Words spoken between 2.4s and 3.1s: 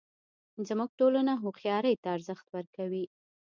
ورکوي